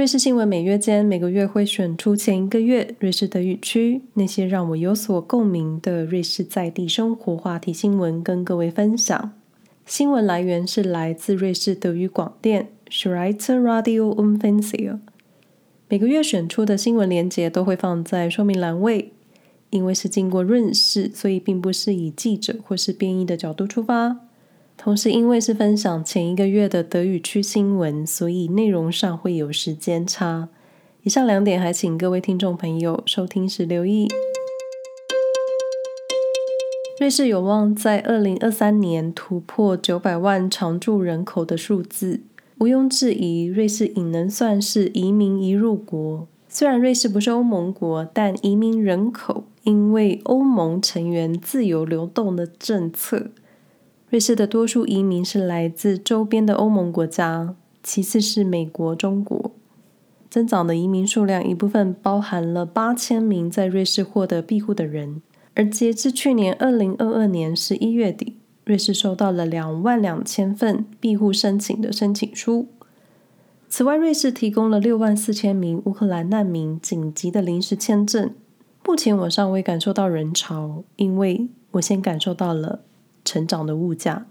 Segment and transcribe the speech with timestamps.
[0.00, 9.32] 瑞士新闻每月间每个月会选出前一个月瑞士德语区那些让我有所共鸣的瑞士在地生活话题新闻，跟各位分享。
[9.84, 15.00] 新闻来源是来自瑞士德语广电 Schweizer Radio und Fernsehen。
[15.90, 19.12] 每个月选出的新闻连接都会放在说明栏位，
[19.68, 24.29] 因为是经过润饰，所以并不是以记者或是编译的角度出发。
[24.82, 30.48] 同时，因为是分享前一个月的德语区新闻，所以内容上会有时间差。
[31.02, 34.08] 以上两点还请各位听众朋友收听时留意。
[36.98, 42.22] 瑞士有望在二零二三年突破九百万常住人口的数字，
[42.60, 46.26] 毋庸置疑，瑞士已能算是移民移入国。
[46.48, 53.26] 虽然瑞士不是欧盟国，但移民人口因为欧盟成员自由流动的政策。
[54.10, 59.52] 瑞士的多数移民是来自周边的欧盟国家，其次是美国、中国。
[60.28, 65.22] 增长的移民数量一部分包含了八千名在瑞士获得庇护的人，
[65.54, 72.66] 而截至去年二零二二年十一月底，瑞士收到了两万两千份庇护申请的申请书。
[73.68, 78.34] 此外，瑞士提供了六万四千名乌克兰难民紧急的临时签证。
[78.84, 82.80] 目前我尚未感受到人潮，因为我先感受到了。
[83.24, 84.26] 成长的物价。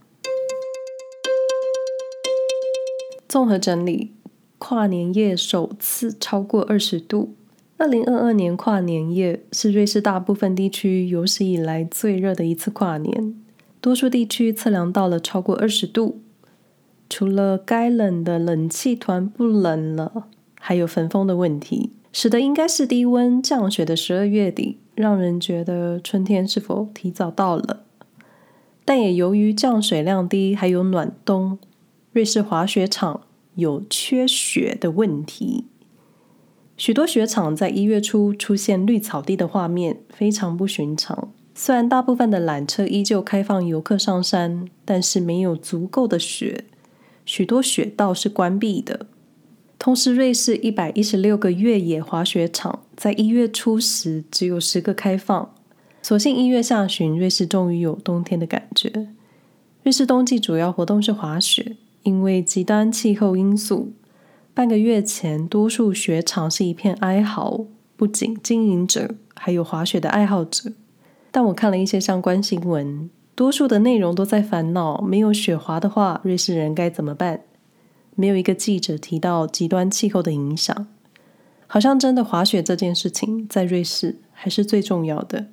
[3.27, 4.13] 综合整理，
[4.57, 7.35] 跨年夜首次超过二十度。
[7.77, 13.35] 二零二二年跨年夜是瑞士大部分地区有史以来最热的一次跨年，
[13.79, 16.19] 多数地区测量到了超过二十度。
[17.09, 20.25] 除了该冷的冷气团不冷了，
[20.59, 27.85] 还有焚风的问题，使得应该是低温降雪的十二月底，让人觉得春天是否提早到了。
[28.89, 31.59] 但也由于降水量低，还有暖冬，
[32.11, 33.21] 瑞士滑雪场
[33.53, 35.65] 有缺雪的问题。
[36.75, 41.31] 许多雪场在一月初出现绿草地的画面，非常不寻常。
[41.53, 46.65] 虽然大部分的缆车依旧开放游客上山，但是没有足够的雪，
[47.23, 49.05] 许多雪道是关闭的。
[49.77, 55.53] 同时，瑞士一百一十六个越野滑雪场在一月初时只有十个开放。
[56.01, 59.09] 所幸一月下旬，瑞士终于有冬天的感觉。
[59.83, 63.91] 瑞士冬季主要活动是滑雪，因为极端气候因素，
[64.53, 67.65] 半个月前多数雪场是一片哀嚎，
[67.95, 70.71] 不仅经营者，还有滑雪的爱好者。
[71.31, 77.41] 但我看了一些相关新闻，多数的内容都在烦恼：没有雪滑的话，瑞士人该怎么办？
[78.15, 80.87] 没有一个记者提到极端气候的影响。
[81.67, 85.45] 好像真的滑雪这件事情，在瑞士还是最重要的。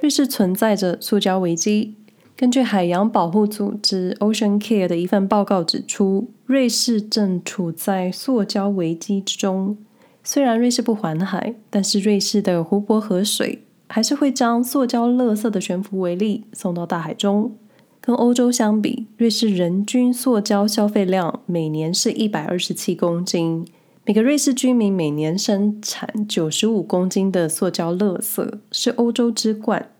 [0.00, 1.96] 瑞士存在着塑胶危机。
[2.36, 9.76] 根据海洋保护组织 Ocean Care 的一份报告指出，瑞士正处在塑胶危机之中。
[10.22, 17.56] 虽然瑞士不环海，但是瑞士的湖泊河水还是会将塑胶垃圾的悬浮微粒送到大海中。
[18.00, 23.66] 跟欧洲相比，瑞士人均塑胶消费量每年是一百二十七公斤。
[24.08, 29.90] 每个瑞士居民每年生产九十五公斤的塑胶垃圾，是欧洲之冠。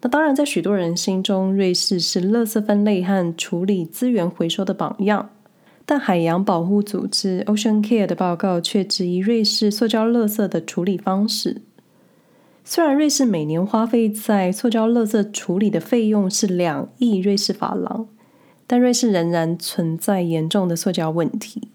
[0.00, 5.30] 那当然，在许多人心中，瑞士是垃圾分类和处理资源回收的榜样。
[5.86, 11.62] 但海洋保护组织 Ocean Care 的报告却质疑瑞士塑胶垃圾的处理方式。
[12.64, 18.08] 虽然瑞士每年花费在塑胶垃圾处理的费用是两亿瑞士法郎，
[18.66, 21.68] 但瑞士仍然存在严重的塑胶问题。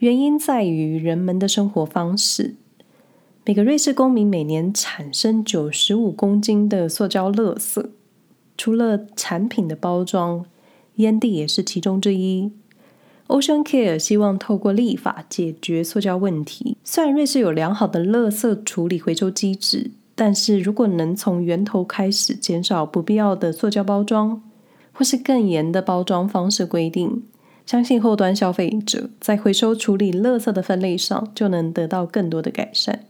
[0.00, 2.54] 原因在于人们的生活方式。
[3.44, 7.84] 每个瑞士公民每年产生九十五公斤的塑胶垃圾，
[8.56, 10.46] 除了产品的包装，
[10.94, 12.50] 烟蒂也是其中之一。
[13.26, 16.78] Ocean Care 希望透过立法解决塑胶问题。
[16.82, 24.42] 虽然瑞士有良好的垃圾处理回收机制，但是如果能从源头开始减少不必要的塑胶包装，
[24.94, 27.22] 或是更严的包装方式规定，
[27.70, 33.06] 相信后端消费者在回收处理垃圾的分类上就能得到更多的改善。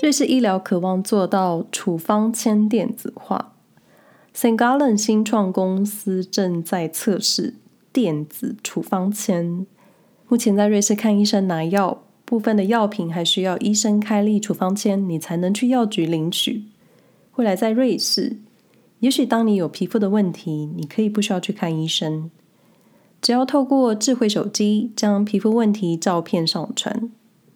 [0.00, 3.56] 瑞士医疗渴望做到处方签电子化。
[4.32, 4.56] St.
[4.56, 7.54] Gallen 新创公司正在测试
[7.92, 9.66] 电子处方签。
[10.28, 16.62] 目前在瑞士看医生拿药，部分的药品还需要医生开立处方签，你才能去药局领取。
[17.34, 18.36] 未来在瑞士，
[19.00, 22.30] 也许当你有皮肤的问题，你可以不需要去看医生，
[23.22, 27.10] 只要透过智慧手机将皮肤问题照片上传。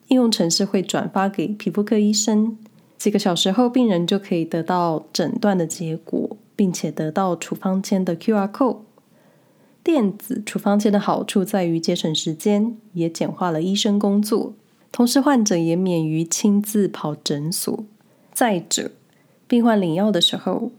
[0.09, 2.59] 应用程式会转发给皮肤科医生，
[2.99, 8.79] 几个小时后，病人就可以得到诊断的结果，并且得到处方签的 QR code。
[9.83, 14.53] 电子处方签的好处在于节省时间，也简化了医生工作，
[14.93, 17.85] 同时患者也免于亲自跑诊所。
[18.33, 18.93] 再者，
[19.49, 20.71] 病患领药的时候，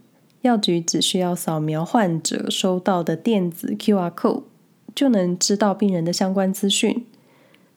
[0.44, 4.44] 药局只需要扫描患者收到的电子 QR code，
[4.94, 7.06] 就能知道病人的相关资讯。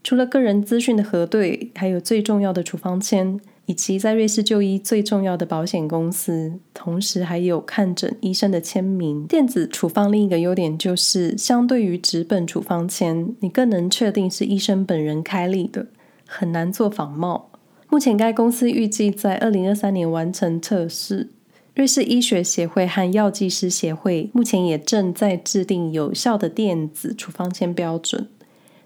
[0.02, 9.24] 除了个人资讯的核对，还有最重要的处方签，以及在瑞士就医最重要的保险公司，同时还有看诊医生的签名。
[9.26, 15.86] 电子处方另一个优点就是，相对于纸本处方签，你更能确定是医生本人开立的，
[16.26, 17.50] 很难做仿冒。
[17.88, 21.30] 目前该公司预计在二零二三年完成测试。
[21.76, 28.28] 瑞士医学协会和药剂师协会目前也正在制定有效的电子处方签标准。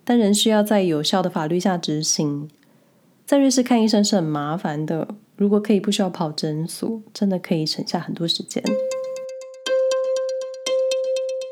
[0.02, 2.50] 但仍需要在有效的法律下执行。
[3.24, 5.06] 在瑞士看医生是很麻烦的，
[5.36, 8.60] 如果可以不需要跑诊所，真的可以省下很多时间。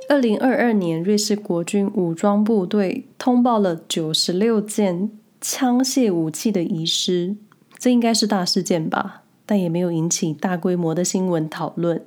[0.08, 5.08] 二零二二年，瑞士国军武装部队通报了九十六件
[5.40, 7.36] 枪械武器的遗失，
[7.78, 9.22] 这应该是大事件吧？
[9.48, 12.04] 但也没有引起大规模的新闻讨论，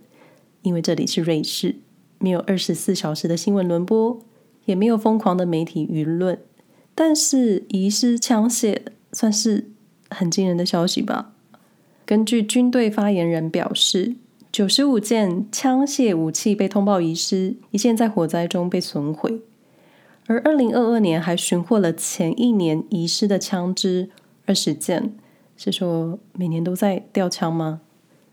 [0.61, 1.77] 因为这里是瑞士，
[2.19, 4.21] 没有二十四小时的新闻轮播。
[4.65, 6.39] 也没有疯狂的媒体舆论，
[6.93, 8.77] 但是遗失枪械
[9.11, 9.71] 算是
[10.11, 11.33] 很惊人的消息吧？
[12.05, 14.15] 根据军队发言人表示，
[14.51, 19.41] 九十五件枪械武器被通报遗失，一件在火灾中被损毁。
[20.27, 24.11] 而二零二二年还寻获了前一年遗失的枪支
[24.45, 25.11] 二十件，
[25.63, 27.81] 是说每年都在掉枪吗？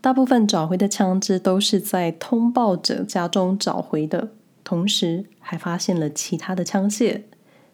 [0.01, 4.31] 大部分找回的枪支都是在通报者家中找回的。
[4.65, 7.23] 同时还发现了其他的枪械，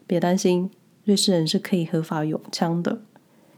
[0.07, 0.71] 别担心，
[1.03, 2.99] 瑞士人是可以合法拥枪的。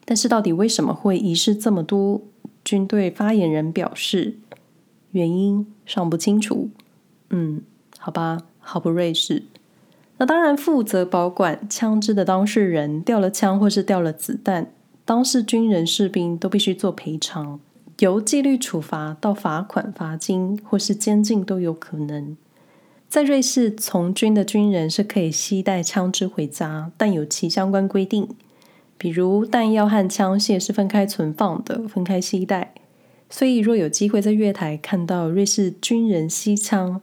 [0.06, 2.22] 但是到底为什么会遗失这么多？
[2.64, 4.38] 军队发言人表示，
[5.12, 6.70] 原因尚不清楚。
[7.30, 7.62] 嗯，
[7.98, 9.44] 好吧，好不瑞士。
[10.18, 14.72] 那当然，负责保管枪支的当事人掉了枪或是掉了子弹，
[15.08, 17.62] 当事军人士兵都必须做赔偿，
[18.00, 22.36] 由纪律处罚到罚款、罚金或是监禁都有可能。
[23.08, 28.28] 在瑞士，从军的军人是可以携带枪支回家，但有其相关规定，
[28.98, 32.74] 比如弹药和枪械是分开存放的，分开携带。
[33.30, 37.00] 所以，若有机会在月台看到瑞士军人携枪，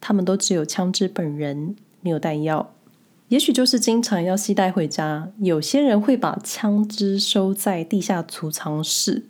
[0.00, 2.72] 他们都只有枪支本人，没有弹药。
[3.28, 5.32] 也许就是经常要携带回家。
[5.38, 9.24] 有些人会把枪支收在地下储藏室，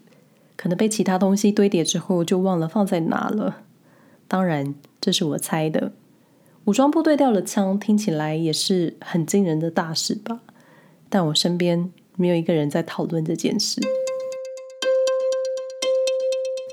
[0.56, 3.62] 可能被其他东西堆叠之后，就忘了放在哪了。
[4.26, 5.92] 当然，这是我猜的。
[6.64, 10.40] 武装部队掉了枪，听起来也是很惊人的大事吧？
[11.08, 13.80] 但我身边没有一个人在讨论这件事。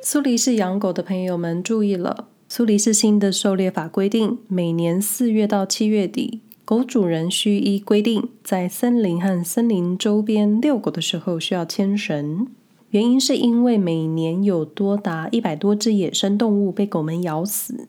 [0.01, 12.47] 苏黎世养狗的朋友们注意了，苏黎世新的狩猎法规定，每年四月到七月底，狗主人需依规定在森林和森林周边遛狗的时候需要牵绳。
[12.91, 17.87] 原因是因为每年有多达一百多只野生动物被狗们咬死。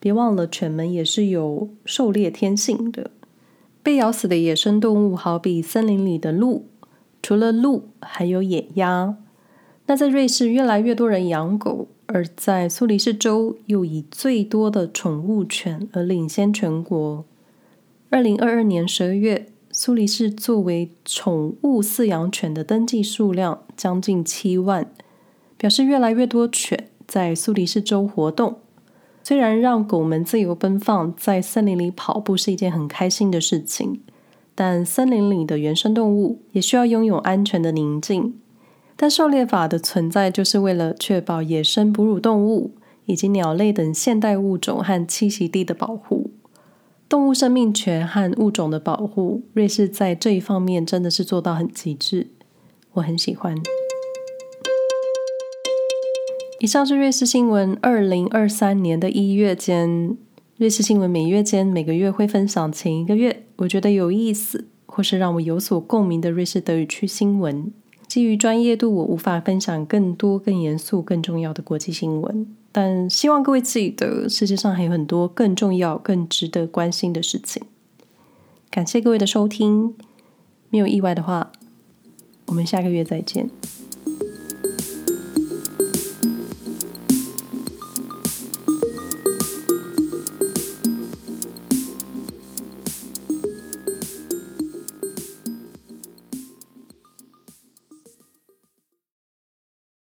[0.00, 3.10] 别忘了，犬们也是有狩猎天性的。
[3.82, 6.66] 被咬死的野生动物好比森林里的鹿，
[7.22, 9.16] 除了鹿，还有野鸭。
[9.86, 17.24] 那在瑞士，越来越多人养狗，而在苏黎世州又以最多的宠物犬而领先全国。
[18.14, 19.46] 二零二二年十二月。
[19.70, 24.92] 苏黎世作为宠物饲养犬的登记数量将近七万，
[25.56, 28.58] 表示越来越多犬在苏黎世州活动。
[29.22, 34.02] 虽然让狗们自由奔放，在森林里跑步是一件很开心的事情，
[34.54, 38.38] 但森林里的原生动物也需要拥有安全的宁静。
[38.94, 42.72] 但狩猎法的存在就是为了确保野生哺乳动物
[43.06, 46.21] 以及鸟类等现代物种和栖息地的保护。
[47.12, 52.28] 动物生命权和物种的保护，瑞士在这一方面真的是做到很极致，
[52.94, 53.54] 我很喜欢。
[56.60, 60.16] 以上是瑞士新闻二零二三年的一月间，
[60.56, 67.70] 瑞士新闻每月间每个月会分享前一个月我觉得有意思或是让我有所共鸣的瑞士德语区新闻。
[68.08, 72.46] 基于专业度，我无法分享更多、更严肃、更重要的国际新闻。
[72.74, 77.62] 但希望各位记得，世界上还有很多更重要、更值得关心的事情。
[78.70, 79.94] 感谢各位的收听，
[80.70, 81.52] 没有意外的话，
[82.46, 83.50] 我们下个月再见。